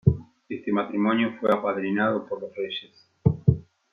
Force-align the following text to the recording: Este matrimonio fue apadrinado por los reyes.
Este 0.49 0.71
matrimonio 0.71 1.37
fue 1.39 1.51
apadrinado 1.53 2.27
por 2.27 2.41
los 2.41 2.55
reyes. 2.55 3.07